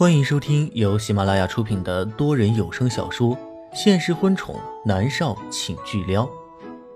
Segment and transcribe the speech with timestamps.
[0.00, 3.36] 欢迎收听由喜马拉雅出品的多人有声小说
[3.74, 6.24] 《现实婚宠男少请巨撩》，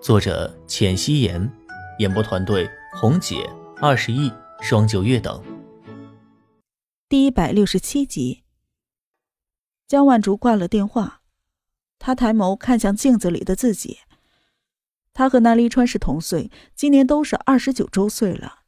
[0.00, 1.52] 作者：浅汐颜，
[1.98, 3.46] 演播团队：红姐、
[3.76, 4.32] 二十亿、
[4.62, 5.44] 双九月等。
[7.06, 8.42] 第一百六十七集，
[9.86, 11.20] 江万竹挂了电话，
[11.98, 13.98] 他抬眸看向镜子里的自己。
[15.12, 18.60] 他和南离川是同岁，今年都是二十九周岁了。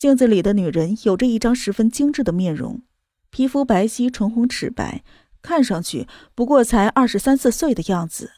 [0.00, 2.82] 镜子里的女人有着一张十分精致的面容。
[3.30, 5.02] 皮肤白皙，唇红齿白，
[5.40, 8.32] 看上去不过才二十三四岁的样子。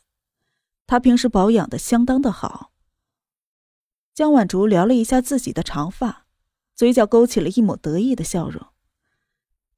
[0.86, 2.72] 她平时保养的相当的好。
[4.14, 6.26] 江晚竹撩了一下自己的长发，
[6.74, 8.66] 嘴角勾起了一抹得意的笑容。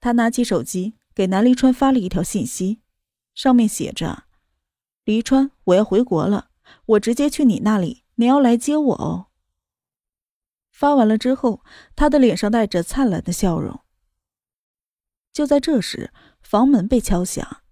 [0.00, 2.80] 她拿起手机给南离川发了一条信息，
[3.32, 4.24] 上面写着
[5.06, 6.48] ：“离川，我要回国了，
[6.86, 9.26] 我直接去你那里，你要来接我哦。”
[10.72, 11.62] 发完了之后，
[11.94, 13.83] 他的脸上带着灿烂的笑容。
[15.34, 17.62] 就在这时，房门被敲响，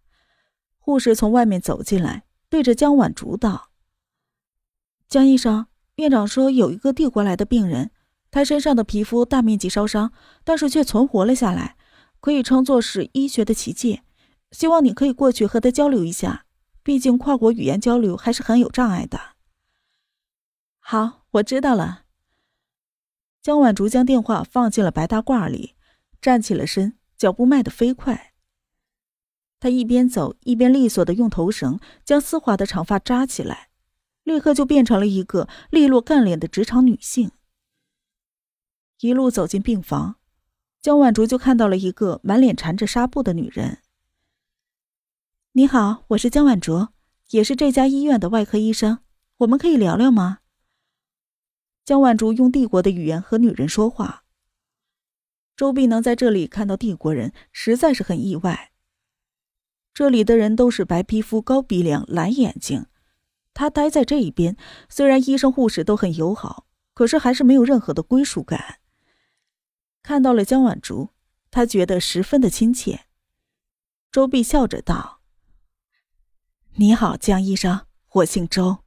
[0.78, 3.70] 护士从外面走进来，对着江晚竹道
[5.08, 7.92] ：“江医生，院长说有一个递过来的病人，
[8.32, 11.76] 他身上的皮肤大面积烧伤，但是却存活了下来，
[12.20, 14.02] 可以称作是医学的奇迹。
[14.50, 16.44] 希望你可以过去和他交流一下，
[16.82, 19.20] 毕竟跨国语言交流还是很有障碍的。”
[20.84, 22.06] 好，我知道了。
[23.40, 25.76] 江晚竹将电话放进了白大褂里，
[26.20, 26.98] 站起了身。
[27.22, 28.34] 脚步迈得飞快，
[29.60, 33.68] 他一边走一边利索的用头绳将丝滑的长发扎起来，
[34.24, 37.30] 立刻就变成了一个利落干练的职场女性。
[38.98, 40.16] 一路走进病房，
[40.80, 43.78] 江晚竹就看到了一个满脸缠着纱布的女人。
[45.54, 46.88] “你好，我是江晚竹，
[47.30, 48.98] 也是这家医院的外科医生，
[49.36, 50.40] 我们可以聊聊吗？”
[51.86, 54.21] 江晚竹用帝国的语言和女人说话。
[55.62, 58.72] 周碧能在这里看到帝国人，实在是很意外。
[59.94, 62.86] 这里的人都是白皮肤、高鼻梁、蓝眼睛。
[63.54, 64.56] 他待在这一边，
[64.88, 68.80] 虽然医生护士都很友好，可是还是没有任何的归属感。
[70.02, 71.10] 看到了江晚竹，
[71.52, 73.04] 他觉得十分的亲切。
[74.10, 75.20] 周碧笑着道
[76.74, 78.78] ：“你好，江医生，我姓周。”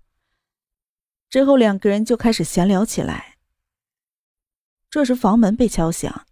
[1.31, 3.38] 之后两个人就开始闲聊起来。
[4.89, 6.25] 这时房门被敲响。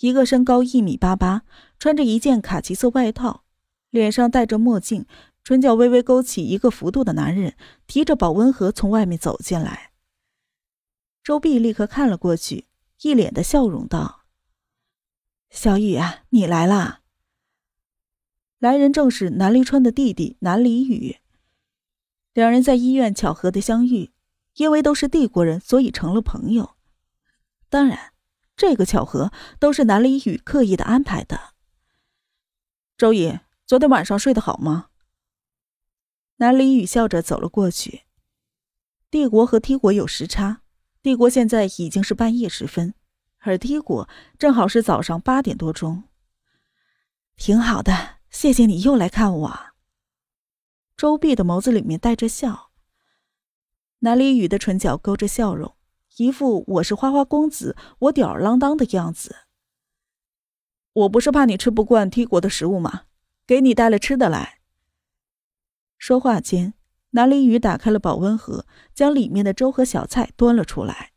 [0.00, 1.42] 一个身高一米八八，
[1.78, 3.44] 穿着一件卡其色外套，
[3.90, 5.06] 脸上戴着墨镜，
[5.44, 7.54] 唇角微微勾起一个幅度的男人，
[7.86, 9.92] 提着保温盒从外面走进来。
[11.22, 12.66] 周碧立刻看了过去，
[13.02, 14.22] 一脸的笑容道
[15.48, 17.02] ：“小雨啊，你来啦。”
[18.58, 21.18] 来人正是南离川的弟弟南离宇，
[22.32, 24.10] 两人在医院巧合的相遇，
[24.54, 26.74] 因为都是帝国人，所以成了朋友。
[27.68, 28.13] 当然。
[28.56, 31.54] 这个巧合都是南离宇刻意的安排的。
[32.96, 34.90] 周乙，昨天晚上睡得好吗？
[36.36, 38.02] 南离宇笑着走了过去。
[39.10, 40.62] 帝国和 T 国有时差，
[41.02, 42.94] 帝国现在已经是半夜时分，
[43.38, 46.04] 而 T 国正好是早上八点多钟。
[47.36, 49.60] 挺好的，谢谢你又来看我。
[50.96, 52.70] 周碧的眸子里面带着笑。
[54.00, 55.76] 南离宇的唇角勾着笑容。
[56.16, 59.34] 一副我是花花公子，我吊儿郎当的样子。
[60.92, 63.02] 我不是怕你吃不惯 T 国的食物吗？
[63.44, 64.60] 给你带了吃的来。
[65.98, 66.74] 说话间，
[67.10, 68.64] 南离宇打开了保温盒，
[68.94, 71.10] 将里面的粥和小菜端了出来。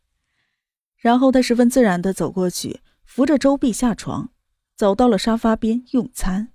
[0.96, 4.32] 然后他十分自然的走过去，扶着周碧下床，
[4.74, 6.52] 走到了沙发边用餐。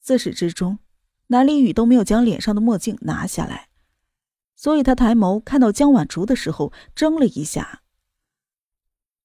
[0.00, 0.78] 自始至终，
[1.26, 3.68] 南离宇都没有将脸上的墨镜拿下来。
[4.56, 7.82] 所以他抬眸看到江晚竹的时候，怔了一下。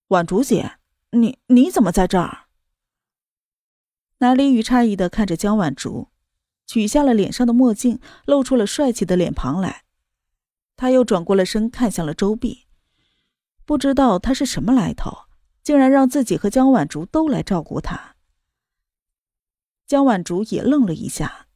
[0.09, 0.77] 晚竹姐，
[1.11, 2.47] 你你怎么在这儿？
[4.17, 6.09] 南离雨诧异的看着江晚竹，
[6.67, 9.85] 取下了脸上的墨镜，露出了帅气的脸庞来。
[10.75, 12.67] 他又转过了身，看向了周碧，
[13.65, 15.25] 不知道他是什么来头，
[15.63, 18.15] 竟然让自己和江晚竹都来照顾他。
[19.87, 21.47] 江晚竹也愣了一下。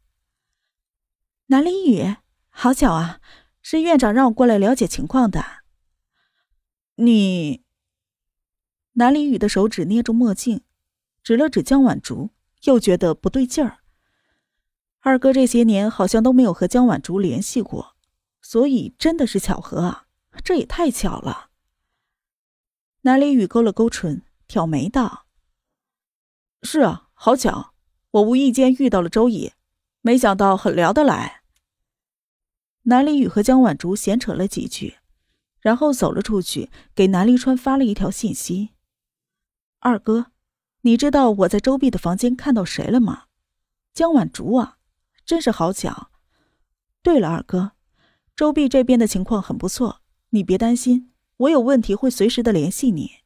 [1.47, 2.15] 南离雨，
[2.49, 3.19] 好巧啊！
[3.67, 5.43] 是院长让我过来了解情况的。
[6.97, 7.63] 你，
[8.91, 10.61] 南离宇的手指捏住墨镜，
[11.23, 12.29] 指了指江晚竹，
[12.65, 13.79] 又觉得不对劲儿。
[14.99, 17.95] 二哥这些年好像都没有和江晚竹联系过，
[18.39, 20.05] 所以真的是巧合啊！
[20.43, 21.49] 这也太巧了。
[23.01, 25.25] 南离宇勾了勾唇，挑眉道
[26.61, 27.73] ：“是啊，好巧，
[28.11, 29.53] 我无意间遇到了周乙，
[30.01, 31.41] 没想到很聊得来。”
[32.87, 34.97] 南离宇和江晚竹闲扯了几句，
[35.59, 38.69] 然后走了出去，给南离川发了一条信息
[39.81, 40.27] ：“二哥，
[40.81, 43.23] 你知道我在周碧的房间看到谁了吗？
[43.91, 44.77] 江晚竹啊，
[45.25, 46.11] 真是好巧。
[47.01, 47.71] 对了，二哥，
[48.35, 53.23] 周碧这边的情况很不错，你别担心，我有问题会随时的联系你。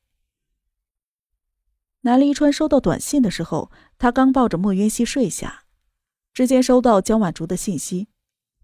[2.02, 5.66] 南离川收到短信的时候，他刚抱着莫渊熙睡下，
[6.34, 8.08] 直接收到江晚竹的信息，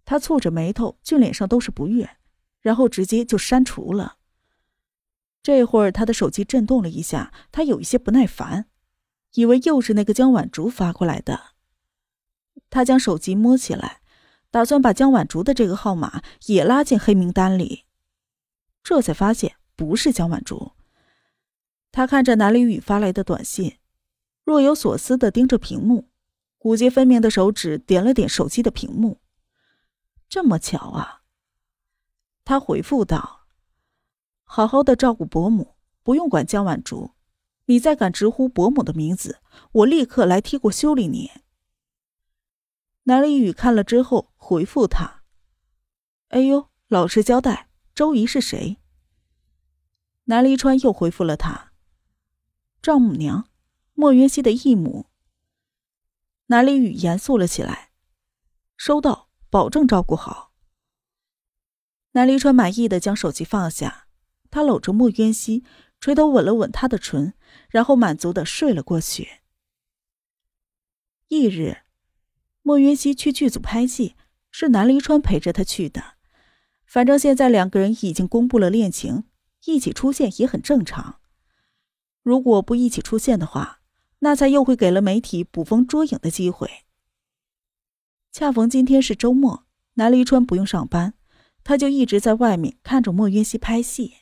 [0.06, 2.10] 他蹙着眉头，俊脸上都是不悦，
[2.62, 4.18] 然后直接就删除了。
[5.44, 8.68] 这会儿他的手机震动了一下，他有一些不耐烦。
[9.34, 11.48] 以为又是那个江晚竹发过来的，
[12.70, 14.00] 他将手机摸起来，
[14.50, 17.84] 打算把江晚竹的这个号码也拉进黑名单里，
[18.82, 20.72] 这才发现不是江晚竹。
[21.92, 23.76] 他看着南离宇发来的短信，
[24.46, 26.08] 若有所思的盯着屏幕，
[26.58, 29.20] 骨节分明的手指点了点手机的屏幕，
[30.36, 31.22] 这么巧啊！
[32.44, 33.48] 他回复道
[34.44, 37.12] ：“好好的照顾伯母，不用管江晚竹。”
[37.68, 39.40] 你再敢直呼伯母的名字，
[39.72, 41.32] 我立刻来踢过修理你。
[43.04, 45.24] 南离宇看了之后回复他
[46.28, 48.76] ：“哎呦，老实交代，周姨是谁？”
[50.26, 51.72] 南离川又回复了他
[52.84, 53.48] ：“丈母娘，
[53.94, 55.06] 莫云熙的义母。”
[56.48, 57.92] 南离宇严肃了起来
[58.76, 59.25] ：“收到，
[59.56, 60.52] 保证照顾好。”
[62.12, 64.08] 南离川满意的将手机放下，
[64.52, 65.64] 他搂着莫渊熙。
[66.02, 67.34] 垂头吻了吻她的唇，
[67.70, 69.40] 然后满足的睡了过去。
[71.30, 71.78] 翌日，
[72.62, 74.16] 莫渊熙去剧组拍戏，
[74.52, 76.16] 是南离川陪着他去的。
[76.86, 79.24] 反正现在两个人已经公布了恋情，
[79.64, 81.22] 一起出现也很正常。
[82.22, 83.80] 如果不一起出现的话，
[84.20, 86.85] 那才又会给了媒体捕风捉影的机会。
[88.38, 91.14] 恰逢今天是周末，南离川不用上班，
[91.64, 94.16] 他就一直在外面看着莫云熙拍戏。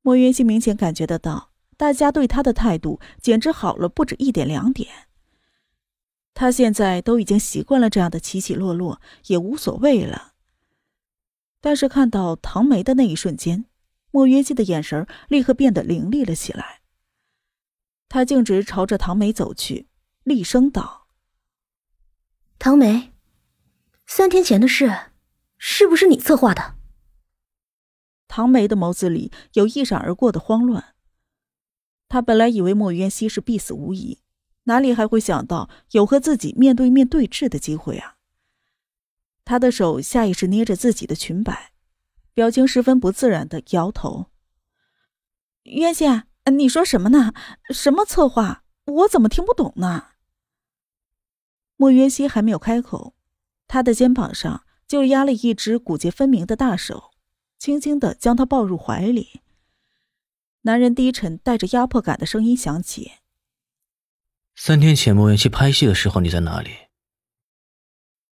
[0.00, 4.88] 莫云熙明显感觉得到，大家对他的态度简直好了不止一点两点。
[6.34, 10.32] 他现在都已经习惯了这样的起起落落，也无所谓了。
[11.60, 13.66] 但是看到唐梅的那一瞬间，
[14.10, 16.80] 莫云熙的眼神立刻变得凌厉了起来。
[18.08, 19.86] 他径直朝着唐梅走去，
[20.24, 21.01] 厉声道
[22.64, 23.12] ：“唐梅，
[24.06, 24.88] 三天前的事，
[25.58, 26.76] 是不是你策划的？”
[28.28, 30.94] 唐梅的眸子里有一闪而过的慌乱。
[32.08, 34.20] 他本来以为莫渊熙是必死无疑，
[34.66, 38.14] 哪里还会想到有和自己面对面对峙的机会啊？
[39.44, 41.72] 他的手下意识捏着自己的裙摆，
[42.32, 44.26] 表情十分不自然的摇头。
[45.64, 46.04] 渊熙，
[46.44, 47.34] 你说什么呢？
[47.70, 48.62] 什么策划？
[48.84, 50.10] 我怎么听不懂呢？
[51.76, 53.14] 莫云熙还没有开口，
[53.66, 57.10] 他的肩膀上就压了一只骨节分明的大手。
[57.58, 59.40] 轻轻的将他抱入怀里，
[60.62, 63.12] 男人低沉带着压迫感的声音响起
[64.56, 66.70] ：“三天前莫云熙拍戏的时候，你在哪里？”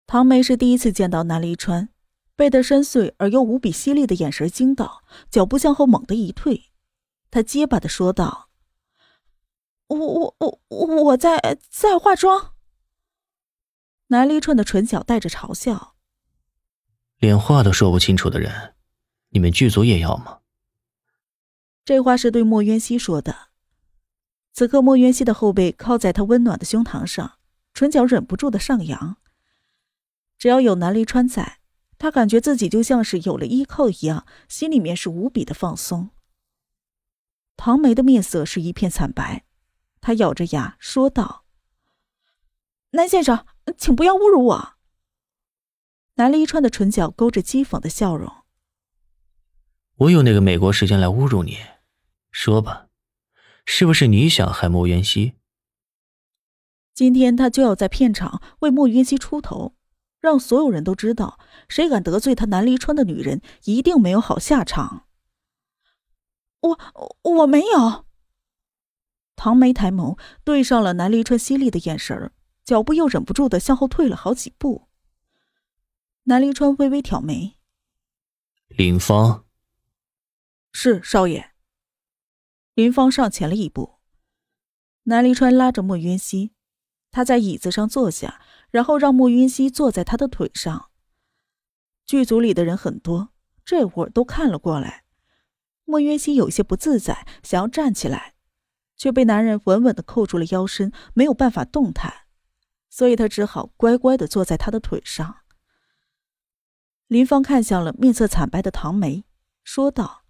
[0.07, 1.89] 唐梅是第一次见到南离川，
[2.37, 6.71] 被他深邃而又无比犀利的眼神惊到，脚步向后猛地一退。
[7.31, 8.51] 他结巴的说道
[9.89, 10.37] ：“我我
[10.69, 12.54] 我我在在化妆。”
[14.15, 15.97] 南离川的唇角带着嘲笑
[17.19, 18.77] ：“连话都说不清楚的人。”
[19.31, 20.39] 你们剧组也要吗？
[21.85, 23.49] 这话是对莫渊熙说的。
[24.53, 27.39] 此刻，莫渊熙的后背靠在他温暖的胸膛上，
[27.73, 29.17] 唇角忍不住的上扬。
[30.39, 31.59] 只要有南离川在，
[31.99, 36.11] 他感觉自己就像是有了依靠一样，心里面是无比的放松。
[37.57, 39.45] 唐梅的面色是一片惨白，
[40.01, 41.44] 她咬着牙说道
[42.95, 43.45] ：“南先生，
[43.77, 44.75] 请不要侮辱我。”
[46.15, 48.33] 南离川的唇角勾着讥讽的笑容。
[49.97, 51.59] 我有那个美国时间来侮辱你，
[52.31, 52.87] 说吧，
[53.67, 55.35] 是不是你想害莫云熙？
[56.95, 59.75] 今天他就要在片场为莫云熙出头，
[60.21, 65.09] 让所有人都知道，谁敢得罪他南离川的女人，一定没有好下场。
[66.61, 66.79] 我
[67.23, 68.05] 我没有。
[69.35, 72.31] 唐梅抬眸对上了南离川犀利的眼神
[72.65, 74.89] 脚步又忍不住的向后退了好几步。
[76.25, 77.59] 南离川微微挑眉，
[78.69, 79.45] 林芳。
[80.73, 81.53] 是少爷。
[82.75, 83.99] 林芳上前了一步，
[85.05, 86.53] 南离川拉着莫云熙，
[87.11, 88.41] 他在椅子上坐下，
[88.71, 90.91] 然后让莫云熙坐在他的腿上。
[92.05, 93.29] 剧组里的人很多，
[93.65, 95.05] 这会儿都看了过来。
[95.85, 98.35] 莫云熙有些不自在，想要站起来，
[98.97, 102.24] 却被男人稳稳的扣住了腰身，没有办法动弹，
[102.97, 105.39] 所以他只好乖乖的坐在他的腿上。
[107.09, 109.25] 林芳看向了面色惨白的唐梅，
[109.65, 110.23] 说道。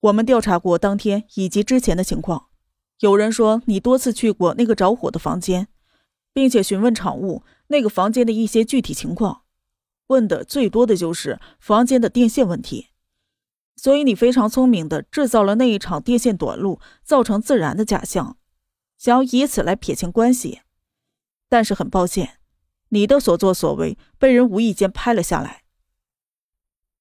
[0.00, 2.48] 我们调查过当天以及之前的情况，
[2.98, 5.68] 有人说你多次去过那个着火的房间，
[6.32, 9.44] 并且询问场务那个房间的一些具体情况，
[10.08, 12.88] 问的最多的就是房间的电线问题。
[13.76, 18.36] 所以你非常聪明的制造了那一场电线短路造成自燃的假象，
[18.98, 20.62] 想要以此来撇清关系。
[21.52, 22.38] 但是很抱歉，
[22.88, 25.64] 你的所作所为被人无意间拍了下来。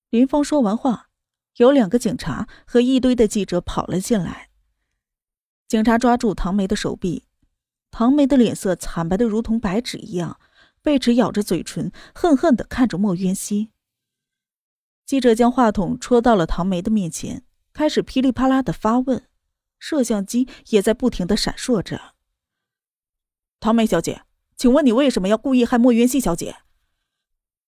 [0.09, 1.07] 林峰说完话，
[1.55, 4.49] 有两个警察和一堆的记者跑了进来。
[5.69, 7.23] 警察抓住唐梅的手臂，
[7.91, 10.37] 唐梅的脸色惨白的如同白纸一样，
[10.81, 13.71] 贝齿咬着嘴唇，恨恨的看着莫渊熙。
[15.05, 19.25] 记者将话筒戳到了唐梅的面前，开始噼里啪啦的发问，
[19.79, 22.15] 摄像机也在不停的闪烁着。
[23.61, 24.23] 唐梅小姐，
[24.61, 26.57] 请问你为什么要故意害莫渊熙小姐？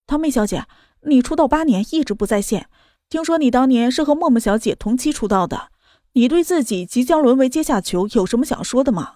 [0.05, 0.67] 唐梅小姐，
[1.07, 2.69] 你出道八年一直不在线，
[3.09, 5.71] 听说你当年是和默默小姐同期出道的。
[6.11, 9.15] 你对自己即将沦为阶下囚有什么想说的吗，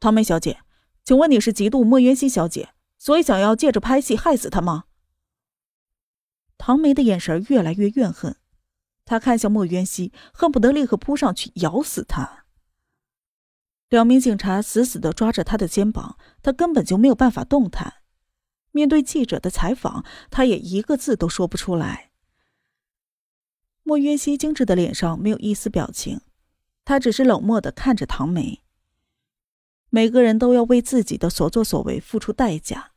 [0.00, 0.58] 唐梅小姐？
[1.04, 4.86] 请问你是嫉妒莫渊熙小姐，所以想要借着拍戏害死她吗？
[6.58, 8.34] 唐梅的眼神越来越怨恨，
[9.04, 12.39] 她看向莫渊熙，恨不得立刻扑上去咬死他。
[13.90, 17.94] 两名警察死死的抓着他的肩膀，他根本就没有办法动弹。
[18.70, 22.12] 面对记者的采访，他也一个字都说不出来。
[23.82, 26.20] 莫渊熙精致的脸上没有一丝表情，
[26.84, 28.62] 他只是冷漠的看着唐梅。
[29.88, 32.92] 每个人都要为自己的所作所为付出代价。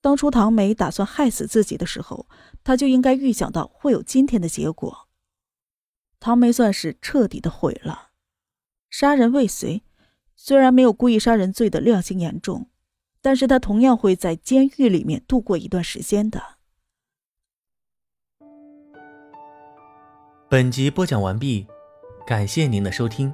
[0.00, 2.26] 当初唐梅打算害死自己的时候，
[2.64, 5.08] 他就应该预想到会有今天的结果。
[6.18, 8.12] 唐梅算是彻底的毁了。
[8.88, 9.82] 杀人未遂，
[10.44, 12.66] 虽然没有故意杀人罪的量刑严重，
[13.20, 16.42] 但是他同样会在监狱里面度过一段时间的。
[20.50, 21.68] 本集播讲完毕，
[22.26, 23.32] 感谢您的收听。